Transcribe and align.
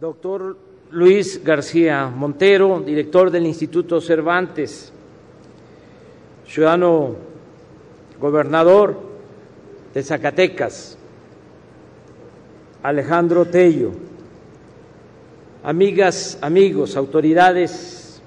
doctor 0.00 0.56
Luis 0.92 1.42
García 1.42 2.06
Montero, 2.06 2.80
director 2.80 3.32
del 3.32 3.46
Instituto 3.46 4.00
Cervantes, 4.00 4.92
ciudadano 6.46 7.16
gobernador 8.20 8.96
de 9.92 10.02
Zacatecas, 10.04 10.96
Alejandro 12.80 13.46
Tello, 13.46 13.90
amigas, 15.64 16.38
amigos, 16.42 16.96
autoridades 16.96 18.22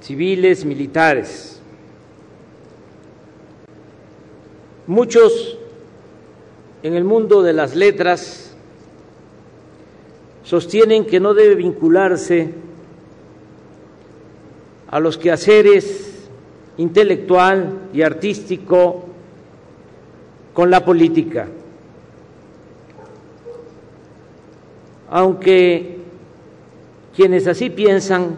civiles, 0.00 0.64
militares, 0.64 1.60
muchos 4.86 5.58
en 6.84 6.94
el 6.94 7.02
mundo 7.02 7.42
de 7.42 7.52
las 7.54 7.74
letras 7.74 8.45
sostienen 10.46 11.04
que 11.04 11.18
no 11.18 11.34
debe 11.34 11.56
vincularse 11.56 12.54
a 14.86 15.00
los 15.00 15.18
quehaceres 15.18 16.28
intelectual 16.76 17.88
y 17.92 18.02
artístico 18.02 19.06
con 20.54 20.70
la 20.70 20.84
política. 20.84 21.48
Aunque 25.10 25.98
quienes 27.16 27.48
así 27.48 27.68
piensan 27.68 28.36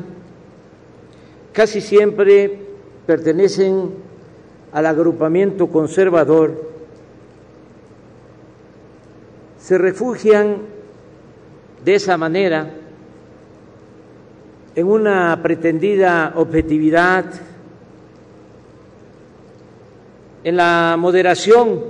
casi 1.52 1.82
siempre 1.82 2.58
pertenecen 3.06 3.90
al 4.72 4.86
agrupamiento 4.86 5.66
conservador, 5.66 6.68
se 9.60 9.76
refugian 9.76 10.77
de 11.84 11.94
esa 11.94 12.16
manera 12.16 12.70
en 14.74 14.86
una 14.86 15.40
pretendida 15.42 16.34
objetividad, 16.36 17.24
en 20.44 20.56
la 20.56 20.96
moderación 20.96 21.82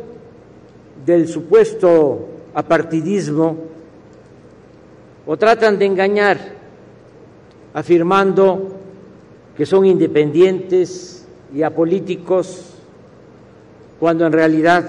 del 1.04 1.28
supuesto 1.28 2.28
apartidismo, 2.54 3.56
o 5.26 5.36
tratan 5.36 5.78
de 5.78 5.84
engañar 5.84 6.38
afirmando 7.74 8.74
que 9.54 9.66
son 9.66 9.84
independientes 9.84 11.26
y 11.54 11.62
apolíticos, 11.62 12.72
cuando 14.00 14.24
en 14.24 14.32
realidad 14.32 14.88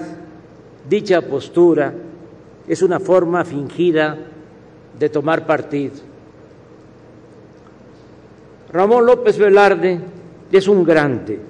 dicha 0.88 1.20
postura 1.20 1.92
es 2.66 2.80
una 2.80 2.98
forma 2.98 3.44
fingida 3.44 4.29
de 5.00 5.08
tomar 5.08 5.46
partido. 5.46 5.94
Ramón 8.70 9.06
López 9.06 9.38
Velarde 9.38 9.98
es 10.52 10.68
un 10.68 10.84
grande, 10.84 11.40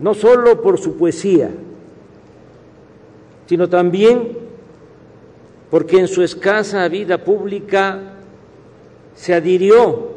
no 0.00 0.12
solo 0.12 0.60
por 0.60 0.78
su 0.78 0.98
poesía, 0.98 1.50
sino 3.46 3.68
también 3.68 4.36
porque 5.70 6.00
en 6.00 6.08
su 6.08 6.22
escasa 6.22 6.86
vida 6.88 7.22
pública 7.24 8.14
se 9.14 9.32
adhirió 9.32 10.08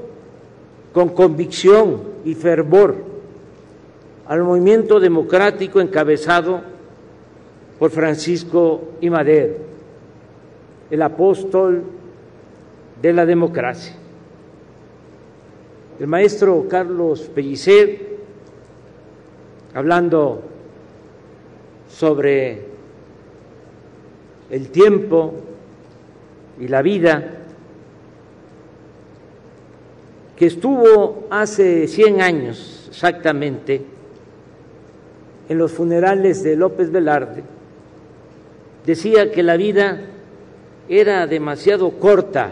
con 0.92 1.10
convicción 1.10 2.02
y 2.26 2.34
fervor 2.34 2.96
al 4.28 4.44
movimiento 4.44 5.00
democrático 5.00 5.80
encabezado 5.80 6.62
por 7.78 7.92
Francisco 7.92 8.96
I. 9.00 9.10
Madero 9.12 9.71
el 10.92 11.02
apóstol 11.02 11.84
de 13.02 13.14
la 13.14 13.26
democracia. 13.26 13.96
El 16.00 16.08
maestro 16.08 16.68
Carlos 16.70 17.22
Pellicer, 17.34 18.18
hablando 19.74 20.42
sobre 21.90 22.66
el 24.50 24.70
tiempo 24.70 25.34
y 26.60 26.68
la 26.68 26.82
vida, 26.82 27.38
que 30.36 30.48
estuvo 30.48 31.28
hace 31.30 31.88
100 31.88 32.22
años 32.22 32.88
exactamente 32.90 33.82
en 35.48 35.58
los 35.58 35.72
funerales 35.72 36.44
de 36.44 36.56
López 36.56 36.92
Velarde, 36.92 37.44
decía 38.86 39.32
que 39.32 39.44
la 39.44 39.56
vida 39.56 40.02
era 40.88 41.28
demasiado 41.28 41.92
corta 41.92 42.52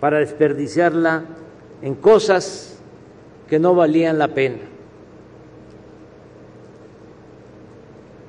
para 0.00 0.18
desperdiciarla 0.18 1.24
en 1.82 1.94
cosas 1.94 2.78
que 3.48 3.58
no 3.58 3.74
valían 3.74 4.18
la 4.18 4.28
pena. 4.28 4.58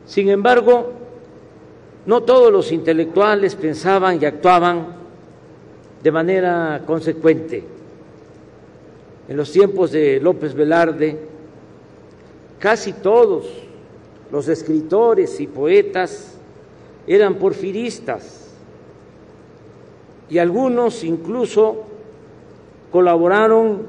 Sin 0.06 0.30
embargo, 0.30 0.94
no 2.06 2.22
todos 2.24 2.52
los 2.52 2.72
intelectuales 2.72 3.56
pensaban 3.56 4.20
y 4.22 4.26
actuaban 4.26 4.96
de 6.02 6.12
manera 6.12 6.82
consecuente. 6.86 7.64
En 9.28 9.38
los 9.38 9.52
tiempos 9.52 9.92
de 9.92 10.20
López 10.20 10.56
Velarde, 10.56 11.20
casi 12.58 12.94
todos 12.94 13.46
los 14.32 14.48
escritores 14.48 15.40
y 15.40 15.48
poetas 15.48 16.36
eran 17.06 17.36
porfiristas 17.36 18.49
y 20.30 20.38
algunos 20.38 21.04
incluso 21.04 21.86
colaboraron 22.92 23.84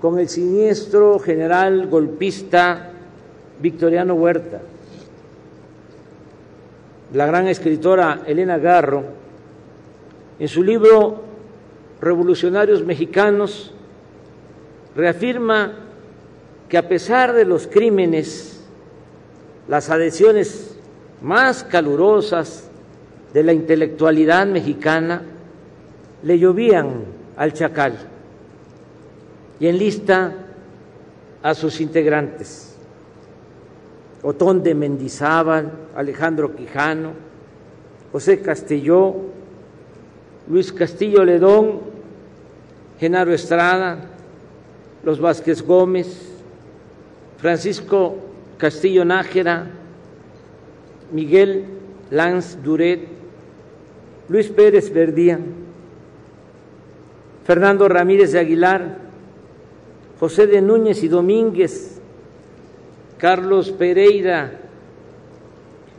con 0.00 0.18
el 0.18 0.28
siniestro 0.28 1.18
general 1.18 1.86
golpista 1.86 2.90
Victoriano 3.60 4.14
Huerta. 4.14 4.60
La 7.14 7.26
gran 7.26 7.48
escritora 7.48 8.22
Elena 8.26 8.58
Garro, 8.58 9.04
en 10.38 10.48
su 10.48 10.62
libro 10.62 11.22
Revolucionarios 12.00 12.84
Mexicanos, 12.84 13.72
reafirma 14.94 15.72
que 16.68 16.76
a 16.76 16.88
pesar 16.88 17.32
de 17.32 17.44
los 17.44 17.66
crímenes, 17.66 18.64
las 19.68 19.88
adhesiones 19.88 20.76
más 21.22 21.64
calurosas 21.64 22.70
de 23.36 23.42
la 23.42 23.52
intelectualidad 23.52 24.46
mexicana 24.46 25.20
le 26.22 26.38
llovían 26.38 27.04
al 27.36 27.52
chacal 27.52 27.92
y 29.60 29.66
en 29.66 29.76
lista 29.76 30.32
a 31.42 31.52
sus 31.52 31.82
integrantes. 31.82 32.78
Otón 34.22 34.62
de 34.62 34.74
Mendizábal, 34.74 35.70
Alejandro 35.94 36.56
Quijano, 36.56 37.12
José 38.10 38.40
Castelló, 38.40 39.14
Luis 40.48 40.72
Castillo 40.72 41.22
Ledón, 41.22 41.80
Genaro 42.98 43.34
Estrada, 43.34 43.98
los 45.04 45.20
Vázquez 45.20 45.60
Gómez, 45.60 46.32
Francisco 47.36 48.16
Castillo 48.56 49.04
Nájera, 49.04 49.66
Miguel 51.12 51.66
Lance 52.10 52.56
Duret, 52.62 53.15
Luis 54.28 54.48
Pérez 54.48 54.92
Verdía, 54.92 55.38
Fernando 57.44 57.88
Ramírez 57.88 58.32
de 58.32 58.40
Aguilar, 58.40 58.98
José 60.18 60.46
de 60.46 60.60
Núñez 60.60 61.02
y 61.02 61.08
Domínguez, 61.08 62.00
Carlos 63.18 63.70
Pereira, 63.70 64.60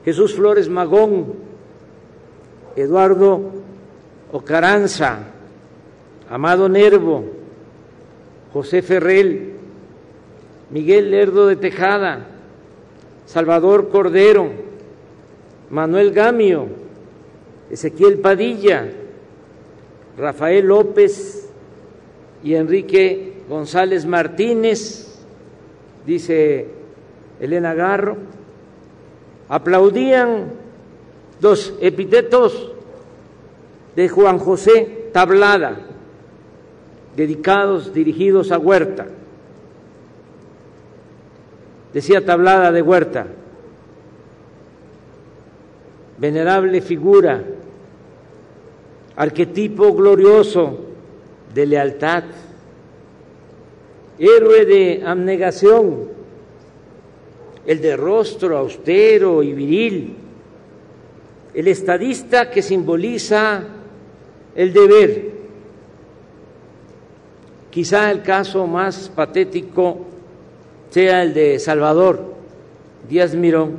Jesús 0.03 0.33
Flores 0.35 0.67
Magón, 0.67 1.33
Eduardo 2.75 3.51
Ocaranza, 4.31 5.19
Amado 6.29 6.67
Nervo, 6.67 7.23
José 8.51 8.81
Ferrell, 8.81 9.53
Miguel 10.69 11.11
Lerdo 11.11 11.47
de 11.47 11.55
Tejada, 11.55 12.27
Salvador 13.25 13.89
Cordero, 13.89 14.49
Manuel 15.69 16.11
Gamio, 16.11 16.67
Ezequiel 17.69 18.19
Padilla, 18.19 18.87
Rafael 20.17 20.65
López 20.65 21.49
y 22.43 22.55
Enrique 22.55 23.33
González 23.49 24.05
Martínez, 24.05 25.19
dice 26.05 26.67
Elena 27.39 27.73
Garro, 27.73 28.17
aplaudían 29.49 30.51
los 31.41 31.73
epítetos 31.81 32.71
de 33.95 34.09
Juan 34.09 34.39
José 34.39 35.09
Tablada, 35.11 35.79
dedicados, 37.15 37.93
dirigidos 37.93 38.51
a 38.51 38.59
Huerta. 38.59 39.07
Decía 41.93 42.23
Tablada 42.23 42.71
de 42.71 42.81
Huerta, 42.81 43.27
venerable 46.17 46.81
figura, 46.81 47.43
arquetipo 49.17 49.93
glorioso 49.93 50.77
de 51.53 51.65
lealtad, 51.65 52.23
héroe 54.19 54.65
de 54.65 55.03
abnegación, 55.03 56.07
el 57.65 57.81
de 57.81 57.97
rostro 57.97 58.57
austero 58.57 59.41
y 59.41 59.53
viril, 59.53 60.15
el 61.53 61.67
estadista 61.67 62.51
que 62.51 62.61
simboliza 62.61 63.63
el 64.55 64.71
deber. 64.71 65.31
Quizá 67.71 68.11
el 68.11 68.21
caso 68.21 68.67
más 68.67 69.09
patético 69.09 70.05
sea 70.91 71.23
el 71.23 71.33
de 71.33 71.59
Salvador 71.59 72.35
Díaz 73.09 73.33
Mirón. 73.33 73.77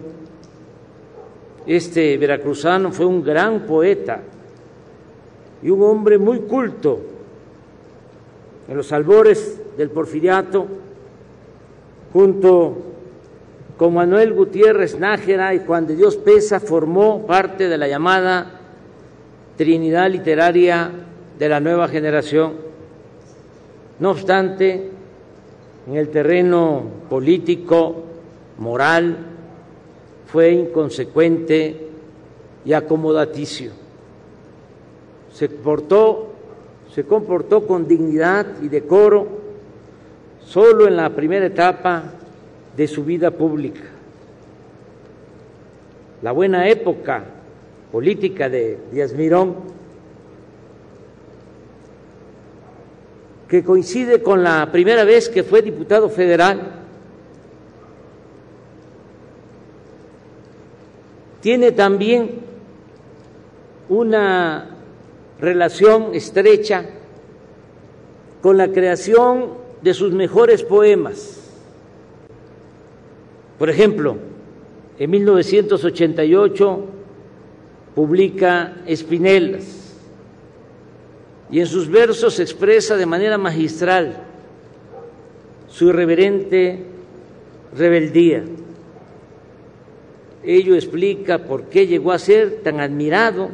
Este 1.65 2.17
veracruzano 2.19 2.91
fue 2.91 3.07
un 3.07 3.23
gran 3.23 3.67
poeta 3.67 4.23
y 5.63 5.71
un 5.71 5.83
hombre 5.83 6.19
muy 6.19 6.41
culto 6.41 7.01
en 8.69 8.77
los 8.77 8.93
albores 8.93 9.61
del 9.77 9.91
porfiriato, 9.91 10.67
junto 12.13 12.77
con 13.77 13.95
Manuel 13.95 14.35
Gutiérrez 14.35 14.99
Nájera 14.99 15.55
y 15.55 15.61
Juan 15.61 15.87
de 15.87 15.97
Dios 15.97 16.17
Pesa, 16.17 16.61
formó 16.61 17.27
parte 17.27 17.69
de 17.69 17.79
la 17.79 17.89
llamada 17.89 18.61
Trinidad 19.57 20.11
Literaria 20.11 20.91
de 21.39 21.49
la 21.49 21.61
nueva 21.61 21.89
generación. 21.89 22.55
No 24.01 24.11
obstante, 24.11 24.91
en 25.89 25.97
el 25.97 26.09
terreno 26.11 26.83
político, 27.09 28.05
moral, 28.59 29.17
fue 30.27 30.53
inconsecuente 30.53 31.89
y 32.65 32.73
acomodaticio. 32.73 33.88
Se 35.33 35.49
se 36.95 37.05
comportó 37.05 37.67
con 37.67 37.87
dignidad 37.87 38.47
y 38.63 38.69
decoro 38.69 39.27
solo 40.45 40.89
en 40.89 40.97
la 40.97 41.11
primera 41.11 41.47
etapa 41.47 42.05
de 42.77 42.89
su 42.89 43.05
vida 43.05 43.31
pública. 43.31 43.83
La 46.23 46.33
buena 46.33 46.69
época 46.69 47.25
política 47.93 48.49
de 48.49 48.79
Díaz 48.91 49.13
Mirón, 49.13 49.55
que 53.47 53.63
coincide 53.63 54.23
con 54.23 54.43
la 54.43 54.71
primera 54.73 55.05
vez 55.05 55.29
que 55.29 55.43
fue 55.43 55.63
diputado 55.63 56.09
federal, 56.09 56.61
tiene 61.41 61.73
también 61.73 62.41
una 63.89 64.78
relación 65.41 66.15
estrecha 66.15 66.85
con 68.43 68.57
la 68.57 68.69
creación 68.69 69.55
de 69.83 69.95
sus 69.95 70.13
mejores 70.13 70.63
poemas 70.63 71.39
por 73.59 73.69
ejemplo, 73.69 74.17
en 74.99 75.11
1988 75.11 76.85
publica 77.95 78.77
Espinelas 78.87 79.97
y 81.51 81.59
en 81.61 81.67
sus 81.67 81.91
versos 81.91 82.39
expresa 82.39 82.97
de 82.97 83.07
manera 83.07 83.37
magistral 83.37 84.23
su 85.69 85.89
irreverente 85.89 86.85
rebeldía. 87.77 88.45
Ello 90.45 90.77
explica 90.77 91.39
por 91.39 91.65
qué 91.65 91.89
llegó 91.89 92.13
a 92.13 92.19
ser 92.19 92.61
tan 92.63 92.79
admirado 92.79 93.51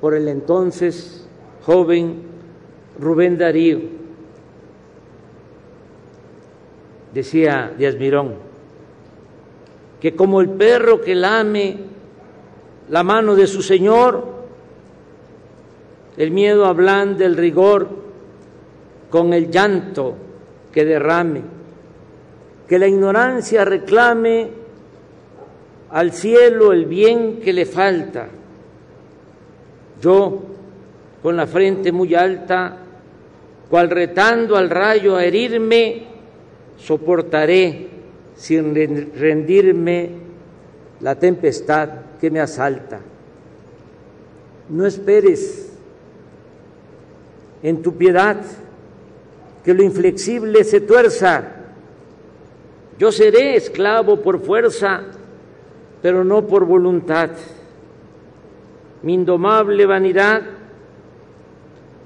por 0.00 0.14
el 0.14 0.28
entonces 0.28 1.26
joven 1.62 2.22
Rubén 2.98 3.38
Darío. 3.38 3.80
Decía 7.12 7.72
Díaz 7.76 7.96
Mirón, 7.96 8.34
que 10.00 10.14
como 10.14 10.40
el 10.40 10.50
perro 10.50 11.00
que 11.00 11.14
lame 11.14 11.78
la 12.88 13.02
mano 13.02 13.34
de 13.34 13.46
su 13.46 13.62
Señor, 13.62 14.24
el 16.16 16.30
miedo 16.30 16.66
ablande 16.66 17.24
el 17.24 17.36
rigor 17.36 17.88
con 19.10 19.32
el 19.32 19.50
llanto 19.50 20.14
que 20.72 20.84
derrame, 20.84 21.42
que 22.68 22.78
la 22.78 22.86
ignorancia 22.86 23.64
reclame 23.64 24.50
al 25.90 26.12
cielo 26.12 26.72
el 26.72 26.84
bien 26.84 27.40
que 27.40 27.52
le 27.52 27.64
falta. 27.64 28.28
Yo, 30.00 30.42
con 31.22 31.36
la 31.36 31.46
frente 31.46 31.92
muy 31.92 32.14
alta, 32.14 32.76
cual 33.68 33.90
retando 33.90 34.56
al 34.56 34.70
rayo 34.70 35.16
a 35.16 35.24
herirme, 35.24 36.06
soportaré 36.76 37.88
sin 38.36 38.74
rendirme 39.14 40.10
la 41.00 41.16
tempestad 41.16 41.90
que 42.20 42.30
me 42.30 42.40
asalta. 42.40 43.00
No 44.68 44.86
esperes 44.86 45.72
en 47.62 47.82
tu 47.82 47.94
piedad 47.94 48.36
que 49.64 49.74
lo 49.74 49.82
inflexible 49.82 50.64
se 50.64 50.80
tuerza. 50.80 51.44
Yo 52.98 53.12
seré 53.12 53.56
esclavo 53.56 54.20
por 54.20 54.40
fuerza, 54.40 55.02
pero 56.02 56.24
no 56.24 56.46
por 56.46 56.64
voluntad. 56.64 57.30
Mi 59.02 59.14
indomable 59.14 59.86
vanidad 59.86 60.42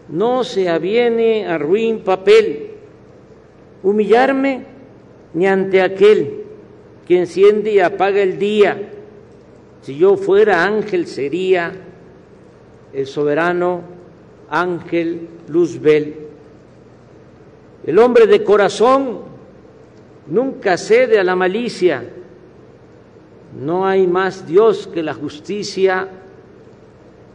no 0.08 0.44
se 0.44 0.68
aviene 0.68 1.46
a 1.46 1.58
ruin 1.58 2.00
papel. 2.00 2.70
Humillarme 3.82 4.66
ni 5.34 5.46
ante 5.46 5.80
aquel 5.80 6.42
que 7.06 7.18
enciende 7.18 7.72
y 7.72 7.80
apaga 7.80 8.22
el 8.22 8.38
día. 8.38 8.90
Si 9.80 9.96
yo 9.96 10.16
fuera 10.16 10.64
ángel 10.64 11.06
sería 11.06 11.72
el 12.92 13.06
soberano 13.06 13.80
ángel 14.50 15.28
Luzbel. 15.48 16.16
El 17.84 17.98
hombre 17.98 18.26
de 18.26 18.44
corazón 18.44 19.22
nunca 20.26 20.76
cede 20.76 21.18
a 21.18 21.24
la 21.24 21.34
malicia. 21.34 22.04
No 23.58 23.86
hay 23.86 24.06
más 24.06 24.46
Dios 24.46 24.86
que 24.86 25.02
la 25.02 25.14
justicia, 25.14 26.08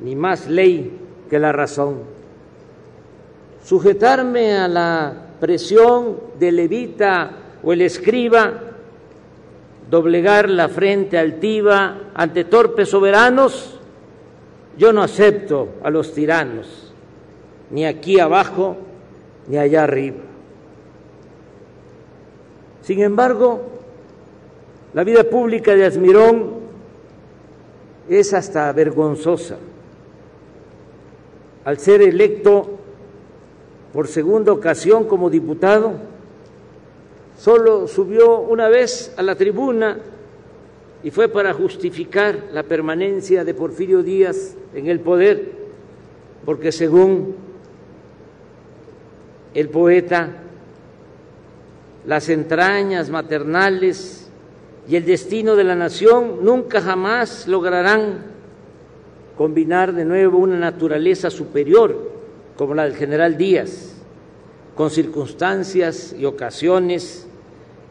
ni 0.01 0.15
más 0.15 0.47
ley 0.47 0.91
que 1.29 1.39
la 1.39 1.51
razón. 1.51 1.99
Sujetarme 3.63 4.53
a 4.53 4.67
la 4.67 5.13
presión 5.39 6.17
de 6.39 6.51
levita 6.51 7.31
o 7.63 7.73
el 7.73 7.81
escriba 7.81 8.67
doblegar 9.89 10.49
la 10.49 10.67
frente 10.67 11.17
altiva 11.17 12.11
ante 12.13 12.43
torpes 12.43 12.89
soberanos, 12.89 13.79
yo 14.77 14.93
no 14.93 15.01
acepto 15.01 15.69
a 15.83 15.89
los 15.89 16.13
tiranos, 16.13 16.93
ni 17.71 17.85
aquí 17.85 18.19
abajo 18.19 18.77
ni 19.47 19.57
allá 19.57 19.83
arriba. 19.83 20.17
Sin 22.81 23.01
embargo, 23.01 23.61
la 24.93 25.03
vida 25.03 25.23
pública 25.23 25.75
de 25.75 25.85
Asmirón 25.85 26.57
es 28.09 28.33
hasta 28.33 28.71
vergonzosa. 28.71 29.57
Al 31.67 31.79
ser 31.79 32.01
electo 32.01 32.79
por 33.91 34.07
segunda 34.07 34.53
ocasión 34.53 35.03
como 35.03 35.29
diputado, 35.29 35.95
solo 37.37 37.89
subió 37.89 38.39
una 38.39 38.69
vez 38.69 39.13
a 39.17 39.21
la 39.21 39.35
tribuna 39.35 39.99
y 41.03 41.11
fue 41.11 41.27
para 41.27 41.53
justificar 41.53 42.45
la 42.53 42.63
permanencia 42.63 43.43
de 43.43 43.53
Porfirio 43.53 44.01
Díaz 44.01 44.55
en 44.73 44.87
el 44.87 45.01
poder, 45.01 45.51
porque 46.45 46.71
según 46.71 47.35
el 49.53 49.67
poeta, 49.67 50.37
las 52.05 52.29
entrañas 52.29 53.09
maternales 53.09 54.29
y 54.87 54.95
el 54.95 55.05
destino 55.05 55.57
de 55.57 55.65
la 55.65 55.75
nación 55.75 56.45
nunca 56.45 56.79
jamás 56.79 57.45
lograrán 57.45 58.36
combinar 59.37 59.93
de 59.93 60.03
nuevo 60.03 60.39
una 60.39 60.57
naturaleza 60.57 61.29
superior 61.29 62.11
como 62.57 62.73
la 62.73 62.85
del 62.85 62.95
general 62.95 63.37
Díaz, 63.37 63.93
con 64.75 64.89
circunstancias 64.89 66.15
y 66.17 66.25
ocasiones 66.25 67.27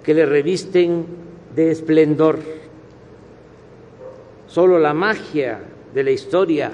que 0.03 0.13
le 0.13 0.27
revisten 0.27 1.07
de 1.55 1.71
esplendor. 1.71 2.41
Solo 4.49 4.79
la 4.79 4.93
magia 4.93 5.61
de 5.95 6.03
la 6.03 6.11
historia, 6.11 6.73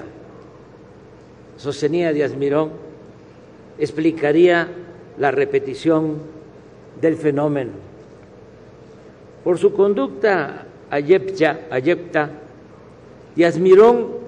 sostenía 1.57 2.11
Díaz 2.11 2.35
Mirón, 2.35 2.71
explicaría 3.77 4.67
la 5.19 5.29
repetición 5.29 6.17
del 6.99 7.15
fenómeno. 7.15 7.71
Por 9.43 9.59
su 9.59 9.73
conducta 9.73 10.65
ayepta, 10.89 12.29
Díaz 13.35 13.59
Mirón 13.59 14.22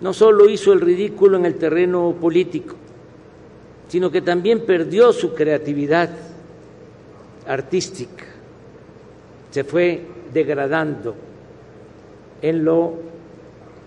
no 0.00 0.12
solo 0.12 0.48
hizo 0.48 0.72
el 0.72 0.80
ridículo 0.80 1.36
en 1.36 1.46
el 1.46 1.56
terreno 1.56 2.14
político, 2.20 2.76
sino 3.88 4.10
que 4.10 4.20
también 4.20 4.60
perdió 4.60 5.12
su 5.12 5.34
creatividad 5.34 6.10
artística, 7.46 8.24
se 9.50 9.64
fue 9.64 10.02
degradando 10.32 11.14
en 12.42 12.64
lo 12.64 12.94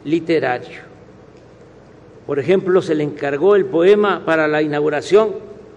literario. 0.05 0.89
Por 2.25 2.39
ejemplo, 2.39 2.81
se 2.81 2.95
le 2.95 3.03
encargó 3.03 3.55
el 3.55 3.65
poema 3.65 4.23
para 4.25 4.47
la 4.47 4.61
inauguración 4.61 5.31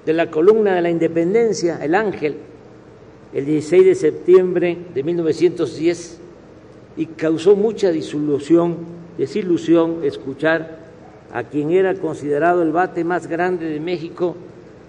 de 0.04 0.12
la 0.12 0.30
columna 0.30 0.74
de 0.74 0.82
la 0.82 0.90
independencia, 0.90 1.78
El 1.82 1.94
Ángel, 1.94 2.36
el 3.32 3.46
16 3.46 3.86
de 3.86 3.94
septiembre 3.94 4.78
de 4.94 5.02
1910, 5.02 6.18
y 6.96 7.06
causó 7.06 7.56
mucha 7.56 7.90
disolución, 7.90 8.76
desilusión 9.18 10.00
escuchar 10.04 10.78
a 11.32 11.44
quien 11.44 11.70
era 11.70 11.94
considerado 11.94 12.62
el 12.62 12.72
bate 12.72 13.04
más 13.04 13.26
grande 13.26 13.66
de 13.66 13.80
México, 13.80 14.36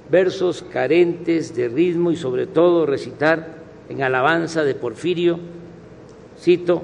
versos 0.10 0.64
carentes 0.64 1.56
de 1.56 1.70
ritmo 1.70 2.12
y 2.12 2.18
sobre 2.18 2.48
todo 2.48 2.86
recitar 2.86 3.56
en 3.90 4.04
alabanza 4.04 4.64
de 4.64 4.76
Porfirio, 4.76 5.40
cito, 6.40 6.84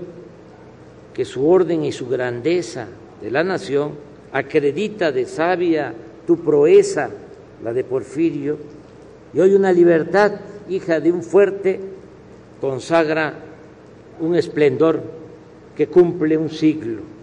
que 1.14 1.26
su 1.26 1.48
orden 1.48 1.84
y 1.84 1.92
su 1.92 2.08
grandeza 2.08 2.88
de 3.22 3.32
la 3.32 3.44
nación 3.44 3.92
acredita 4.32 5.12
de 5.12 5.26
sabia 5.26 5.94
tu 6.26 6.38
proeza, 6.38 7.10
la 7.64 7.74
de 7.74 7.84
Porfirio, 7.84 8.58
y 9.34 9.40
hoy 9.40 9.54
una 9.54 9.72
libertad, 9.72 10.32
hija 10.70 11.00
de 11.00 11.12
un 11.12 11.24
fuerte, 11.24 11.80
consagra 12.62 13.34
un 14.20 14.36
esplendor 14.36 15.02
que 15.76 15.88
cumple 15.88 16.38
un 16.38 16.50
siglo. 16.50 17.19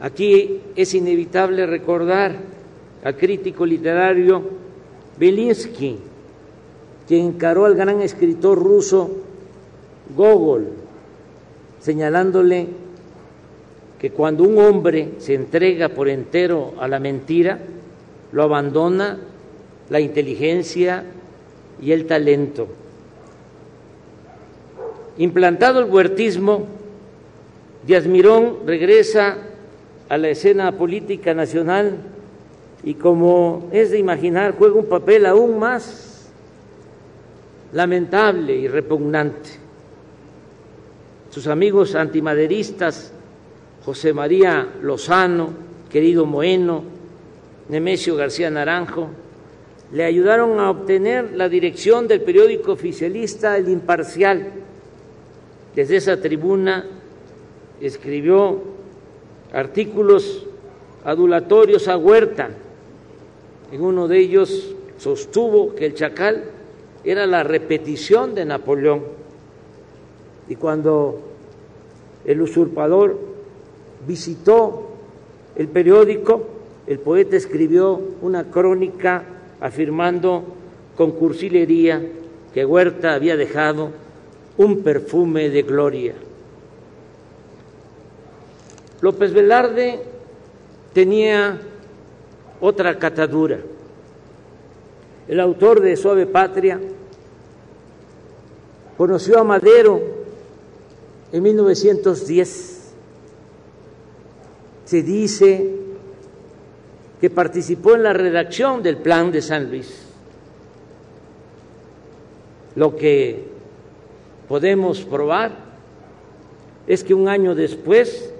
Aquí 0.00 0.60
es 0.76 0.94
inevitable 0.94 1.66
recordar 1.66 2.36
al 3.02 3.16
crítico 3.16 3.64
literario 3.64 4.42
Belinsky, 5.18 5.98
quien 7.08 7.26
encaró 7.26 7.64
al 7.64 7.74
gran 7.74 8.02
escritor 8.02 8.58
ruso 8.58 9.10
Gogol, 10.14 10.68
señalándole 11.80 12.66
que 13.98 14.10
cuando 14.10 14.44
un 14.44 14.58
hombre 14.58 15.12
se 15.18 15.34
entrega 15.34 15.88
por 15.88 16.08
entero 16.08 16.74
a 16.78 16.88
la 16.88 17.00
mentira, 17.00 17.58
lo 18.32 18.42
abandona 18.42 19.18
la 19.88 20.00
inteligencia 20.00 21.04
y 21.80 21.92
el 21.92 22.06
talento. 22.06 22.68
Implantado 25.18 25.80
el 25.80 25.90
huertismo, 25.90 26.66
Díaz 27.86 28.06
Mirón 28.06 28.58
regresa 28.66 29.38
a 30.08 30.16
la 30.16 30.28
escena 30.28 30.72
política 30.72 31.34
nacional 31.34 31.96
y 32.84 32.94
como 32.94 33.68
es 33.72 33.90
de 33.90 33.98
imaginar, 33.98 34.54
juega 34.56 34.76
un 34.76 34.86
papel 34.86 35.26
aún 35.26 35.58
más 35.58 36.28
lamentable 37.72 38.54
y 38.54 38.68
repugnante. 38.68 39.50
Sus 41.30 41.48
amigos 41.48 41.94
antimaderistas, 41.94 43.12
José 43.84 44.12
María 44.12 44.68
Lozano, 44.82 45.50
querido 45.90 46.26
Moeno, 46.26 46.84
Nemesio 47.68 48.16
García 48.16 48.50
Naranjo, 48.50 49.08
le 49.92 50.04
ayudaron 50.04 50.58
a 50.60 50.70
obtener 50.70 51.32
la 51.34 51.48
dirección 51.48 52.08
del 52.08 52.20
periódico 52.22 52.72
oficialista 52.72 53.56
El 53.56 53.68
Imparcial. 53.68 54.52
Desde 55.74 55.96
esa 55.96 56.20
tribuna 56.20 56.84
escribió 57.80 58.62
artículos 59.52 60.46
adulatorios 61.04 61.88
a 61.88 61.96
Huerta. 61.96 62.50
En 63.72 63.82
uno 63.82 64.08
de 64.08 64.18
ellos 64.18 64.74
sostuvo 64.98 65.74
que 65.74 65.86
el 65.86 65.94
chacal 65.94 66.44
era 67.04 67.26
la 67.26 67.42
repetición 67.42 68.34
de 68.34 68.44
Napoleón. 68.44 69.02
Y 70.48 70.56
cuando 70.56 71.20
el 72.24 72.40
usurpador 72.40 73.18
visitó 74.06 74.90
el 75.56 75.68
periódico, 75.68 76.46
el 76.86 76.98
poeta 76.98 77.36
escribió 77.36 78.00
una 78.22 78.50
crónica 78.50 79.24
afirmando 79.60 80.44
con 80.96 81.12
cursilería 81.12 82.02
que 82.52 82.64
Huerta 82.64 83.14
había 83.14 83.36
dejado 83.36 83.90
un 84.56 84.82
perfume 84.82 85.50
de 85.50 85.62
gloria. 85.62 86.14
López 89.00 89.32
Velarde 89.32 90.00
tenía 90.92 91.60
otra 92.60 92.98
catadura. 92.98 93.58
El 95.28 95.40
autor 95.40 95.80
de 95.80 95.96
Suave 95.96 96.26
Patria 96.26 96.80
conoció 98.96 99.38
a 99.38 99.44
Madero 99.44 100.00
en 101.32 101.42
1910. 101.42 102.92
Se 104.84 105.02
dice 105.02 105.74
que 107.20 107.28
participó 107.28 107.94
en 107.94 108.04
la 108.04 108.12
redacción 108.12 108.82
del 108.82 108.98
Plan 108.98 109.32
de 109.32 109.42
San 109.42 109.68
Luis. 109.68 110.06
Lo 112.76 112.94
que 112.94 113.44
podemos 114.48 115.00
probar 115.00 115.50
es 116.86 117.02
que 117.02 117.14
un 117.14 117.28
año 117.28 117.54
después 117.54 118.32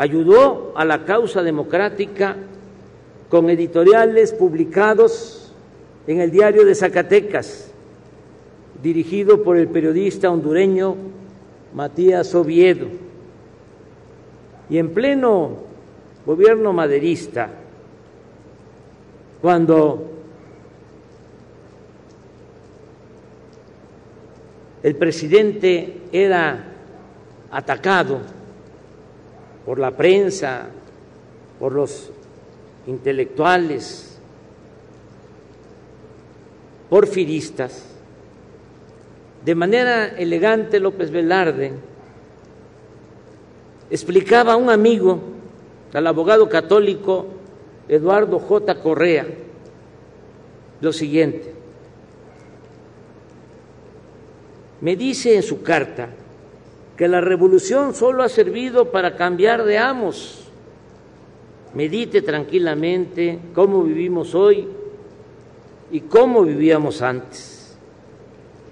ayudó 0.00 0.72
a 0.76 0.86
la 0.86 1.04
causa 1.04 1.42
democrática 1.42 2.34
con 3.28 3.50
editoriales 3.50 4.32
publicados 4.32 5.52
en 6.06 6.22
el 6.22 6.30
diario 6.30 6.64
de 6.64 6.74
Zacatecas, 6.74 7.70
dirigido 8.82 9.42
por 9.42 9.58
el 9.58 9.68
periodista 9.68 10.30
hondureño 10.30 10.96
Matías 11.74 12.34
Oviedo. 12.34 12.86
Y 14.70 14.78
en 14.78 14.88
pleno 14.94 15.56
gobierno 16.24 16.72
maderista, 16.72 17.50
cuando 19.42 20.10
el 24.82 24.96
presidente 24.96 25.98
era 26.10 26.72
atacado 27.50 28.39
por 29.64 29.78
la 29.78 29.96
prensa, 29.96 30.68
por 31.58 31.72
los 31.72 32.10
intelectuales 32.86 34.18
porfiristas, 36.88 37.84
de 39.44 39.54
manera 39.54 40.08
elegante 40.08 40.80
López 40.80 41.10
Velarde 41.10 41.72
explicaba 43.90 44.52
a 44.52 44.56
un 44.56 44.70
amigo, 44.70 45.20
al 45.92 46.06
abogado 46.06 46.48
católico 46.48 47.26
Eduardo 47.88 48.38
J. 48.38 48.80
Correa, 48.80 49.26
lo 50.80 50.92
siguiente. 50.92 51.54
Me 54.80 54.96
dice 54.96 55.36
en 55.36 55.42
su 55.42 55.62
carta 55.62 56.08
que 57.00 57.08
la 57.08 57.22
revolución 57.22 57.94
solo 57.94 58.22
ha 58.22 58.28
servido 58.28 58.90
para 58.92 59.16
cambiar 59.16 59.64
de 59.64 59.78
amos. 59.78 60.40
Medite 61.72 62.20
tranquilamente 62.20 63.38
cómo 63.54 63.82
vivimos 63.84 64.34
hoy 64.34 64.68
y 65.90 66.00
cómo 66.00 66.42
vivíamos 66.42 67.00
antes. 67.00 67.74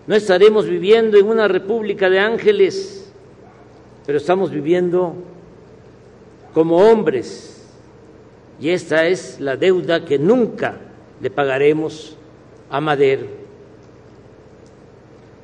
No 0.06 0.14
estaremos 0.14 0.66
viviendo 0.66 1.16
en 1.16 1.26
una 1.26 1.48
república 1.48 2.10
de 2.10 2.18
ángeles, 2.18 3.10
pero 4.04 4.18
estamos 4.18 4.50
viviendo 4.50 5.14
como 6.52 6.76
hombres 6.76 7.66
y 8.60 8.68
esta 8.68 9.06
es 9.06 9.40
la 9.40 9.56
deuda 9.56 10.04
que 10.04 10.18
nunca 10.18 10.76
le 11.22 11.30
pagaremos 11.30 12.14
a 12.68 12.78
Madero. 12.78 13.26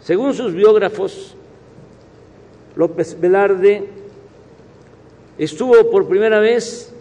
Según 0.03 0.35
sus 0.35 0.53
biógrafos, 0.53 1.35
López 2.76 3.19
Velarde 3.21 3.88
estuvo 5.38 5.90
por 5.90 6.09
primera 6.09 6.40
vez 6.40 6.93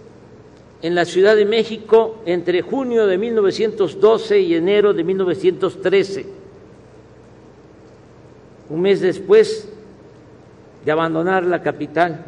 en 0.81 0.95
la 0.95 1.05
Ciudad 1.05 1.35
de 1.35 1.45
México 1.45 2.17
entre 2.25 2.61
junio 2.61 3.07
de 3.07 3.17
1912 3.17 4.39
y 4.39 4.55
enero 4.55 4.93
de 4.93 5.03
1913. 5.03 6.25
Un 8.69 8.81
mes 8.81 9.01
después 9.01 9.69
de 10.85 10.91
abandonar 10.91 11.45
la 11.45 11.61
capital, 11.61 12.25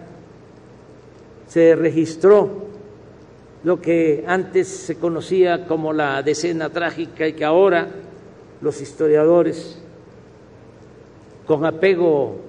se 1.48 1.76
registró 1.76 2.66
lo 3.64 3.82
que 3.82 4.24
antes 4.28 4.68
se 4.68 4.98
conocía 4.98 5.68
como 5.68 5.92
la 5.92 6.22
decena 6.24 6.70
trágica 6.70 7.28
y 7.28 7.34
que 7.34 7.46
ahora 7.46 7.88
los 8.62 8.80
historiadores, 8.82 9.82
con 11.46 11.66
apego 11.66 12.45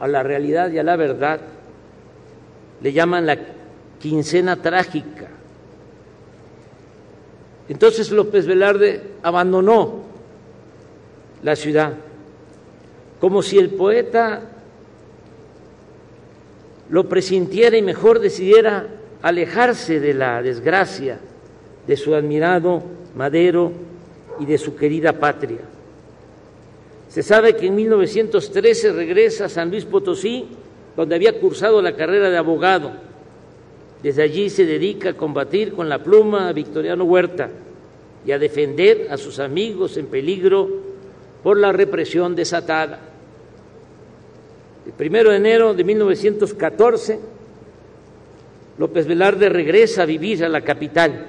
a 0.00 0.08
la 0.08 0.22
realidad 0.22 0.70
y 0.70 0.78
a 0.78 0.82
la 0.82 0.96
verdad, 0.96 1.40
le 2.80 2.92
llaman 2.92 3.26
la 3.26 3.38
quincena 3.98 4.56
trágica. 4.56 5.28
Entonces 7.68 8.10
López 8.10 8.46
Velarde 8.46 9.02
abandonó 9.22 10.02
la 11.42 11.54
ciudad, 11.54 11.92
como 13.20 13.42
si 13.42 13.58
el 13.58 13.70
poeta 13.70 14.42
lo 16.88 17.08
presintiera 17.08 17.76
y 17.76 17.82
mejor 17.82 18.20
decidiera 18.20 18.86
alejarse 19.20 20.00
de 20.00 20.14
la 20.14 20.42
desgracia 20.42 21.18
de 21.86 21.96
su 21.96 22.14
admirado 22.14 22.82
Madero 23.14 23.72
y 24.38 24.46
de 24.46 24.58
su 24.58 24.76
querida 24.76 25.12
patria. 25.12 25.58
Se 27.08 27.22
sabe 27.22 27.56
que 27.56 27.66
en 27.66 27.74
1913 27.74 28.92
regresa 28.92 29.46
a 29.46 29.48
San 29.48 29.70
Luis 29.70 29.84
Potosí, 29.84 30.46
donde 30.96 31.14
había 31.14 31.40
cursado 31.40 31.80
la 31.80 31.96
carrera 31.96 32.28
de 32.28 32.36
abogado. 32.36 32.92
Desde 34.02 34.22
allí 34.22 34.50
se 34.50 34.66
dedica 34.66 35.10
a 35.10 35.16
combatir 35.16 35.72
con 35.72 35.88
la 35.88 36.02
pluma 36.02 36.48
a 36.48 36.52
Victoriano 36.52 37.04
Huerta 37.04 37.50
y 38.26 38.32
a 38.32 38.38
defender 38.38 39.08
a 39.10 39.16
sus 39.16 39.38
amigos 39.38 39.96
en 39.96 40.06
peligro 40.06 40.68
por 41.42 41.56
la 41.56 41.72
represión 41.72 42.36
desatada. 42.36 43.00
El 44.86 44.92
primero 44.92 45.30
de 45.30 45.36
enero 45.36 45.74
de 45.74 45.84
1914, 45.84 47.18
López 48.78 49.06
Velarde 49.06 49.48
regresa 49.48 50.02
a 50.02 50.06
vivir 50.06 50.44
a 50.44 50.48
la 50.48 50.60
capital 50.60 51.26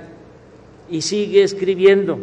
y 0.89 1.01
sigue 1.01 1.43
escribiendo 1.43 2.19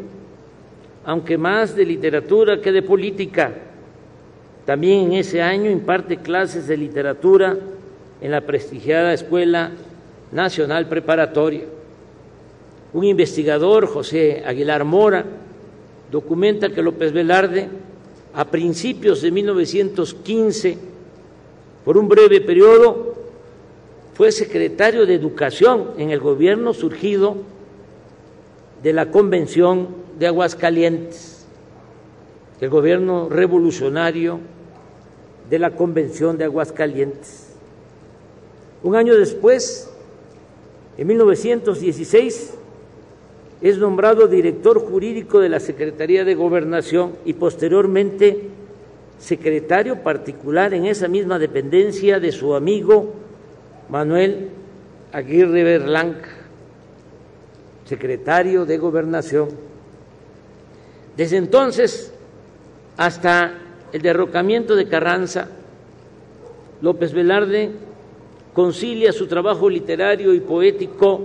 aunque 1.07 1.39
más 1.39 1.77
de 1.77 1.87
literatura 1.87 2.61
que 2.61 2.73
de 2.73 2.83
política. 2.83 3.55
También 4.65 5.07
en 5.07 5.13
ese 5.15 5.41
año 5.41 5.71
imparte 5.71 6.17
clases 6.17 6.67
de 6.67 6.77
literatura 6.77 7.57
en 8.21 8.31
la 8.33 8.41
prestigiada 8.41 9.15
Escuela 9.15 9.71
Nacional 10.33 10.89
Preparatoria. 10.89 11.63
Un 12.93 13.05
investigador, 13.05 13.87
José 13.87 14.43
Aguilar 14.45 14.83
Mora, 14.83 15.25
documenta 16.11 16.71
que 16.71 16.83
López 16.83 17.13
Velarde, 17.13 17.69
a 18.35 18.45
principios 18.47 19.23
de 19.23 19.31
1915, 19.31 20.79
por 21.85 21.97
un 21.97 22.09
breve 22.09 22.41
periodo, 22.41 23.15
fue 24.15 24.33
secretario 24.33 25.07
de 25.07 25.15
Educación 25.15 25.91
en 25.99 26.11
el 26.11 26.19
gobierno 26.19 26.75
surgido 26.75 27.37
de 28.83 28.93
la 28.93 29.13
Convención 29.13 30.06
de 30.19 30.27
Aguascalientes, 30.27 31.47
el 32.61 32.71
gobierno 32.71 33.29
revolucionario 33.29 34.41
de 35.51 35.59
la 35.59 35.71
Convención 35.71 36.39
de 36.39 36.45
Aguascalientes. 36.45 37.49
Un 38.83 38.97
año 38.97 39.15
después, 39.15 39.91
en 40.97 41.07
1916, 41.07 42.55
es 43.61 43.79
nombrado 43.79 44.27
director 44.27 44.79
jurídico 44.79 45.41
de 45.41 45.49
la 45.49 45.61
Secretaría 45.61 46.25
de 46.25 46.35
Gobernación 46.35 47.13
y 47.25 47.35
posteriormente 47.35 48.49
secretario 49.19 50.03
particular 50.03 50.75
en 50.75 50.87
esa 50.87 51.09
misma 51.09 51.39
dependencia 51.39 52.21
de 52.21 52.33
su 52.33 52.55
amigo 52.55 53.15
Manuel 53.89 54.51
Aguirre 55.13 55.65
Berlanca, 55.65 56.29
secretario 57.87 58.67
de 58.67 58.77
Gobernación. 58.77 59.66
Desde 61.17 61.39
entonces 61.39 62.13
hasta 62.97 63.55
el 63.93 64.03
derrocamiento 64.03 64.77
de 64.77 64.87
Carranza, 64.87 65.49
López 66.83 67.13
Velarde 67.13 67.71
concilia 68.53 69.13
su 69.13 69.27
trabajo 69.27 69.69
literario 69.69 70.35
y 70.35 70.41
poético 70.41 71.21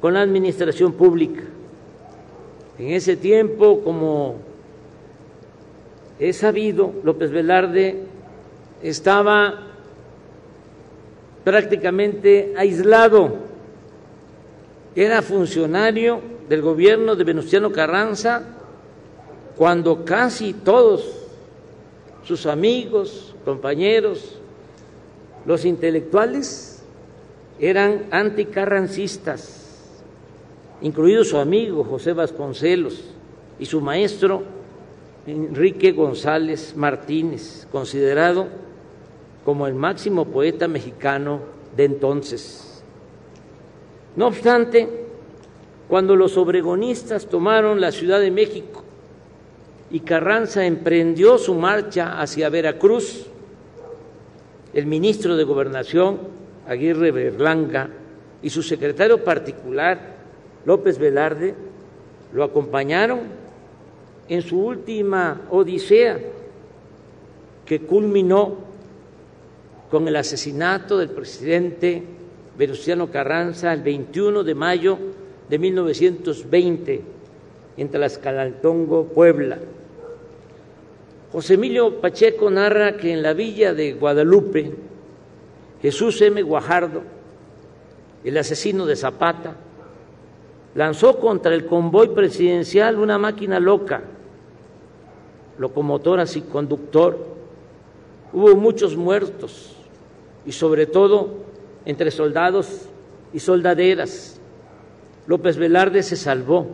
con 0.00 0.14
la 0.14 0.22
administración 0.22 0.92
pública. 0.92 1.42
En 2.78 2.90
ese 2.90 3.16
tiempo, 3.16 3.80
como 3.82 4.36
he 6.20 6.32
sabido, 6.32 6.92
López 7.02 7.30
Velarde 7.32 8.04
estaba 8.82 9.66
prácticamente 11.42 12.54
aislado. 12.56 13.36
Era 14.94 15.22
funcionario 15.22 16.20
del 16.48 16.62
gobierno 16.62 17.16
de 17.16 17.24
Venustiano 17.24 17.72
Carranza 17.72 18.54
cuando 19.58 20.04
casi 20.04 20.54
todos 20.54 21.04
sus 22.22 22.46
amigos, 22.46 23.34
compañeros, 23.44 24.38
los 25.44 25.64
intelectuales 25.64 26.84
eran 27.58 28.06
anticarrancistas, 28.12 30.00
incluido 30.80 31.24
su 31.24 31.38
amigo 31.38 31.82
José 31.82 32.12
Vasconcelos 32.12 33.02
y 33.58 33.66
su 33.66 33.80
maestro 33.80 34.44
Enrique 35.26 35.90
González 35.90 36.76
Martínez, 36.76 37.66
considerado 37.72 38.46
como 39.44 39.66
el 39.66 39.74
máximo 39.74 40.26
poeta 40.26 40.68
mexicano 40.68 41.40
de 41.76 41.84
entonces. 41.84 42.80
No 44.14 44.28
obstante, 44.28 44.88
cuando 45.88 46.14
los 46.14 46.36
obregonistas 46.36 47.26
tomaron 47.26 47.80
la 47.80 47.90
Ciudad 47.90 48.20
de 48.20 48.30
México 48.30 48.84
y 49.90 50.00
Carranza 50.00 50.64
emprendió 50.66 51.38
su 51.38 51.54
marcha 51.54 52.20
hacia 52.20 52.50
Veracruz. 52.50 53.26
El 54.74 54.86
ministro 54.86 55.36
de 55.36 55.44
Gobernación, 55.44 56.18
Aguirre 56.66 57.10
Berlanga, 57.10 57.88
y 58.42 58.50
su 58.50 58.62
secretario 58.62 59.24
particular, 59.24 60.16
López 60.64 60.98
Velarde, 60.98 61.54
lo 62.32 62.44
acompañaron 62.44 63.20
en 64.28 64.42
su 64.42 64.60
última 64.60 65.40
odisea, 65.50 66.18
que 67.64 67.80
culminó 67.80 68.56
con 69.90 70.06
el 70.06 70.16
asesinato 70.16 70.98
del 70.98 71.10
presidente 71.10 72.02
Venustiano 72.56 73.10
Carranza 73.10 73.72
el 73.72 73.82
21 73.82 74.44
de 74.44 74.54
mayo 74.54 74.98
de 75.48 75.58
1920 75.58 77.02
en 77.76 77.88
Tlaxcalantongo, 77.88 79.04
Puebla. 79.04 79.58
José 81.30 81.54
Emilio 81.54 82.00
Pacheco 82.00 82.48
narra 82.48 82.96
que 82.96 83.12
en 83.12 83.22
la 83.22 83.34
villa 83.34 83.74
de 83.74 83.92
Guadalupe, 83.92 84.72
Jesús 85.82 86.20
M. 86.22 86.40
Guajardo, 86.42 87.02
el 88.24 88.36
asesino 88.38 88.86
de 88.86 88.96
Zapata, 88.96 89.54
lanzó 90.74 91.18
contra 91.18 91.54
el 91.54 91.66
convoy 91.66 92.08
presidencial 92.08 92.98
una 92.98 93.18
máquina 93.18 93.60
loca, 93.60 94.02
locomotora 95.58 96.24
sin 96.26 96.44
conductor. 96.44 97.18
Hubo 98.32 98.56
muchos 98.56 98.96
muertos 98.96 99.76
y 100.46 100.52
sobre 100.52 100.86
todo 100.86 101.44
entre 101.84 102.10
soldados 102.10 102.88
y 103.34 103.40
soldaderas. 103.40 104.40
López 105.26 105.58
Velarde 105.58 106.02
se 106.02 106.16
salvó, 106.16 106.68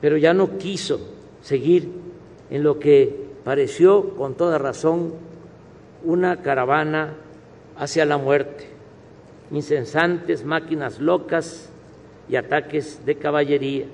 pero 0.00 0.16
ya 0.16 0.34
no 0.34 0.58
quiso 0.58 0.98
seguir 1.40 1.88
en 2.52 2.62
lo 2.62 2.78
que 2.78 3.10
pareció 3.44 4.10
con 4.10 4.34
toda 4.34 4.58
razón 4.58 5.14
una 6.04 6.42
caravana 6.42 7.14
hacia 7.78 8.04
la 8.04 8.18
muerte, 8.18 8.66
incesantes 9.50 10.44
máquinas 10.44 11.00
locas 11.00 11.70
y 12.28 12.36
ataques 12.36 13.06
de 13.06 13.14
caballería. 13.16 13.86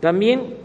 También 0.00 0.56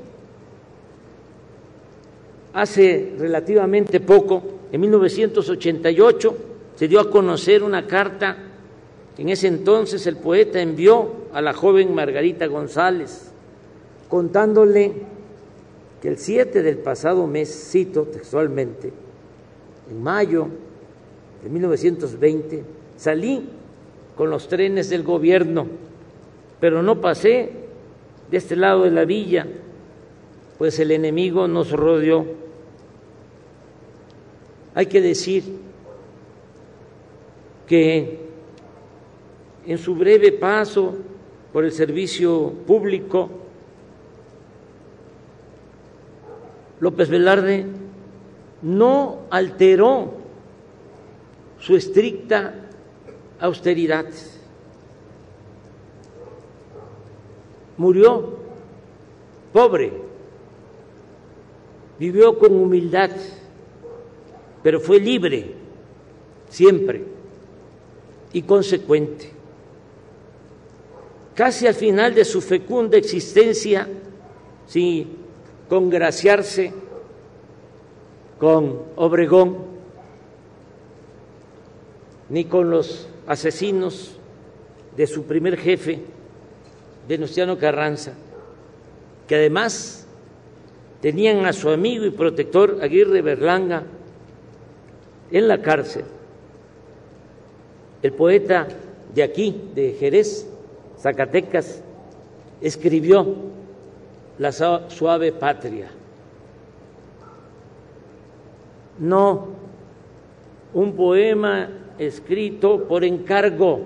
hace 2.53 3.13
relativamente 3.19 3.99
poco, 3.99 4.41
en 4.71 4.81
1988, 4.81 6.37
se 6.75 6.87
dio 6.87 7.01
a 7.01 7.11
conocer 7.11 7.61
una 7.61 7.85
carta 7.85 8.35
que 9.15 9.21
en 9.21 9.29
ese 9.29 9.47
entonces 9.47 10.07
el 10.07 10.17
poeta 10.17 10.59
envió 10.59 11.27
a 11.33 11.39
la 11.39 11.53
joven 11.53 11.93
Margarita 11.93 12.47
González, 12.47 13.31
contándole 14.09 15.13
el 16.07 16.17
7 16.17 16.61
del 16.61 16.77
pasado 16.77 17.25
mes, 17.27 17.69
cito 17.71 18.03
textualmente, 18.03 18.91
en 19.89 20.03
mayo 20.03 20.47
de 21.43 21.49
1920, 21.49 22.63
salí 22.97 23.49
con 24.15 24.29
los 24.29 24.47
trenes 24.47 24.89
del 24.89 25.03
gobierno, 25.03 25.67
pero 26.59 26.81
no 26.81 27.01
pasé 27.01 27.51
de 28.29 28.37
este 28.37 28.55
lado 28.55 28.83
de 28.83 28.91
la 28.91 29.05
villa, 29.05 29.47
pues 30.57 30.79
el 30.79 30.91
enemigo 30.91 31.47
nos 31.47 31.71
rodeó. 31.71 32.25
Hay 34.73 34.87
que 34.87 35.01
decir 35.01 35.43
que 37.67 38.19
en 39.65 39.77
su 39.77 39.95
breve 39.95 40.31
paso 40.31 40.95
por 41.51 41.65
el 41.65 41.71
servicio 41.71 42.51
público, 42.65 43.29
López 46.79 47.09
Velarde 47.09 47.65
no 48.61 49.19
alteró 49.29 50.13
su 51.59 51.75
estricta 51.75 52.53
austeridad. 53.39 54.05
Murió 57.77 58.37
pobre, 59.51 59.91
vivió 61.99 62.37
con 62.37 62.53
humildad, 62.53 63.11
pero 64.63 64.79
fue 64.79 64.99
libre 64.99 65.53
siempre 66.49 67.03
y 68.33 68.41
consecuente. 68.41 69.31
Casi 71.33 71.67
al 71.67 71.73
final 71.73 72.15
de 72.15 72.23
su 72.23 72.41
fecunda 72.41 72.97
existencia, 72.97 73.87
sin 74.67 75.24
congraciarse 75.69 76.73
con 78.39 78.81
Obregón, 78.95 79.57
ni 82.29 82.45
con 82.45 82.69
los 82.69 83.07
asesinos 83.27 84.15
de 84.95 85.07
su 85.07 85.23
primer 85.23 85.57
jefe, 85.57 85.99
Venustiano 87.07 87.57
Carranza, 87.57 88.13
que 89.27 89.35
además 89.35 90.07
tenían 91.01 91.45
a 91.45 91.53
su 91.53 91.69
amigo 91.69 92.05
y 92.05 92.11
protector 92.11 92.79
Aguirre 92.81 93.21
Berlanga 93.21 93.83
en 95.31 95.47
la 95.47 95.61
cárcel. 95.61 96.05
El 98.01 98.13
poeta 98.13 98.67
de 99.13 99.23
aquí, 99.23 99.69
de 99.73 99.95
Jerez, 99.99 100.47
Zacatecas, 100.99 101.81
escribió 102.61 103.54
La 104.37 104.51
suave 104.51 105.31
patria. 105.31 105.89
No 108.99 109.47
un 110.73 110.93
poema 110.93 111.69
escrito 111.97 112.83
por 112.83 113.03
encargo 113.03 113.81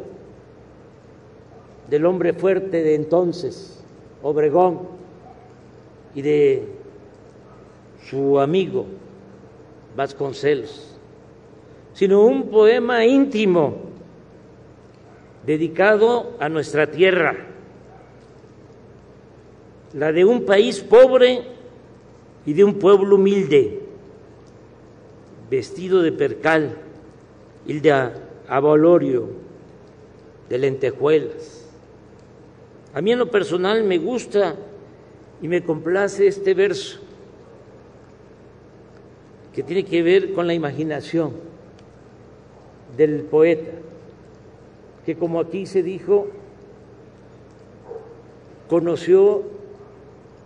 del 1.90 2.06
hombre 2.06 2.34
fuerte 2.34 2.84
de 2.84 2.96
entonces, 2.96 3.84
Obregón, 4.24 5.00
y 6.16 6.22
de 6.22 6.68
su 8.10 8.40
amigo 8.40 8.86
Vasconcelos, 9.96 10.98
sino 11.94 12.24
un 12.24 12.50
poema 12.50 13.06
íntimo 13.06 13.76
dedicado 15.46 16.34
a 16.40 16.48
nuestra 16.48 16.88
tierra, 16.88 17.36
la 19.94 20.12
de 20.12 20.26
un 20.26 20.46
país 20.46 20.80
pobre 20.82 21.44
y 22.46 22.54
de 22.54 22.64
un 22.64 22.76
pueblo 22.76 23.16
humilde, 23.16 23.80
vestido 25.50 26.02
de 26.02 26.12
percal 26.12 26.78
y 27.66 27.80
de 27.80 28.12
abolorio, 28.48 29.30
de 30.48 30.58
lentejuelas. 30.58 31.66
A 32.94 33.02
mí 33.02 33.12
en 33.12 33.20
lo 33.20 33.30
personal 33.30 33.84
me 33.84 33.98
gusta 33.98 34.56
y 35.42 35.48
me 35.48 35.64
complace 35.64 36.28
este 36.28 36.54
verso 36.54 37.00
que 39.54 39.64
tiene 39.64 39.84
que 39.84 40.02
ver 40.02 40.34
con 40.34 40.48
la 40.48 40.54
imaginación 40.54 41.34
del 42.96 43.22
poeta 43.24 43.72
que 45.10 45.16
como 45.16 45.40
aquí 45.40 45.66
se 45.66 45.82
dijo, 45.82 46.28
conoció 48.68 49.42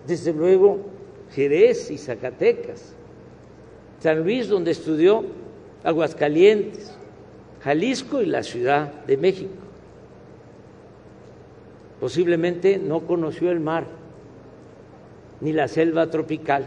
desde 0.07 0.33
luego 0.33 0.79
Jerez 1.31 1.89
y 1.91 1.97
Zacatecas, 1.97 2.93
San 3.99 4.23
Luis 4.23 4.47
donde 4.49 4.71
estudió, 4.71 5.23
Aguascalientes, 5.83 6.93
Jalisco 7.61 8.21
y 8.21 8.25
la 8.25 8.43
Ciudad 8.43 9.05
de 9.05 9.17
México. 9.17 9.53
Posiblemente 11.99 12.77
no 12.77 13.01
conoció 13.01 13.49
el 13.51 13.59
mar 13.59 13.85
ni 15.39 15.53
la 15.53 15.67
selva 15.67 16.09
tropical. 16.09 16.65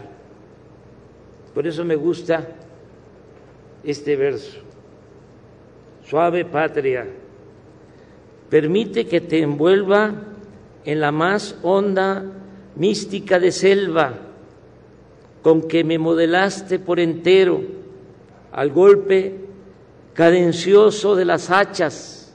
Por 1.53 1.67
eso 1.67 1.85
me 1.85 1.95
gusta 1.95 2.47
este 3.83 4.15
verso. 4.15 4.59
Suave 6.03 6.45
patria, 6.45 7.07
Permite 8.49 9.07
que 9.07 9.19
te 9.19 9.41
envuelva 9.41 10.13
en 10.85 11.01
la 11.01 11.11
más 11.11 11.57
honda 11.63 12.23
mística 12.77 13.39
de 13.39 13.51
selva 13.51 14.13
con 15.41 15.67
que 15.67 15.83
me 15.83 15.97
modelaste 15.97 16.79
por 16.79 16.99
entero 16.99 17.61
al 18.51 18.71
golpe 18.71 19.35
cadencioso 20.13 21.15
de 21.15 21.25
las 21.25 21.51
hachas, 21.51 22.33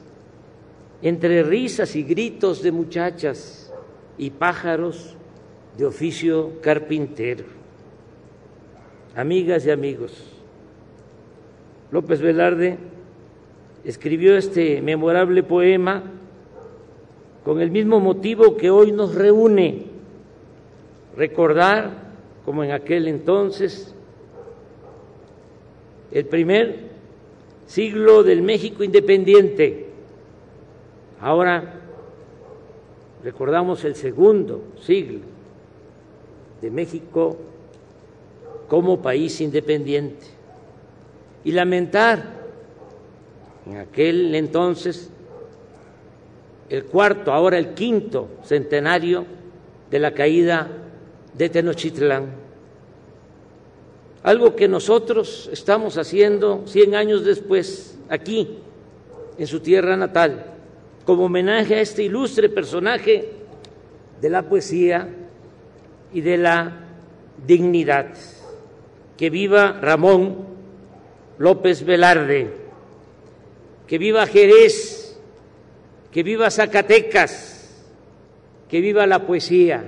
entre 1.01 1.43
risas 1.43 1.95
y 1.95 2.03
gritos 2.03 2.63
de 2.63 2.71
muchachas 2.71 3.73
y 4.17 4.29
pájaros 4.29 5.15
de 5.77 5.85
oficio 5.85 6.61
carpintero. 6.61 7.43
Amigas 9.15 9.65
y 9.65 9.71
amigos, 9.71 10.13
López 11.91 12.21
Velarde 12.21 12.77
escribió 13.83 14.37
este 14.37 14.81
memorable 14.81 15.43
poema 15.43 16.03
con 17.43 17.59
el 17.59 17.69
mismo 17.69 17.99
motivo 17.99 18.55
que 18.55 18.71
hoy 18.71 18.91
nos 18.91 19.13
reúne, 19.13 19.92
recordar, 21.15 22.13
como 22.45 22.63
en 22.63 22.71
aquel 22.71 23.07
entonces, 23.07 23.93
el 26.11 26.25
primer 26.25 26.93
siglo 27.65 28.23
del 28.23 28.41
México 28.41 28.83
independiente. 28.83 29.87
Ahora 31.19 31.79
recordamos 33.23 33.83
el 33.85 33.95
segundo 33.95 34.61
siglo 34.81 35.21
de 36.61 36.69
México 36.69 37.37
como 38.67 39.01
país 39.01 39.39
independiente 39.41 40.25
y 41.43 41.51
lamentar 41.51 42.43
en 43.65 43.77
aquel 43.77 44.35
entonces 44.35 45.09
el 46.69 46.85
cuarto, 46.85 47.31
ahora 47.31 47.57
el 47.57 47.73
quinto 47.73 48.27
centenario 48.43 49.25
de 49.89 49.99
la 49.99 50.13
caída 50.13 50.82
de 51.37 51.49
Tenochtitlán. 51.49 52.27
Algo 54.23 54.55
que 54.55 54.67
nosotros 54.67 55.49
estamos 55.51 55.97
haciendo 55.97 56.63
100 56.65 56.95
años 56.95 57.25
después, 57.25 57.97
aquí, 58.09 58.57
en 59.37 59.47
su 59.47 59.59
tierra 59.59 59.97
natal, 59.97 60.45
como 61.05 61.25
homenaje 61.25 61.75
a 61.75 61.81
este 61.81 62.03
ilustre 62.03 62.49
personaje 62.49 63.31
de 64.21 64.29
la 64.29 64.43
poesía 64.43 65.09
y 66.13 66.21
de 66.21 66.37
la 66.37 66.79
dignidad. 67.45 68.13
Que 69.17 69.29
viva 69.29 69.79
Ramón 69.81 70.37
López 71.37 71.83
Velarde 71.83 72.63
que 73.87 73.97
viva 73.97 74.25
Jerez, 74.25 75.19
que 76.11 76.23
viva 76.23 76.49
Zacatecas, 76.49 77.83
que 78.69 78.81
viva 78.81 79.05
la 79.05 79.27
poesía, 79.27 79.87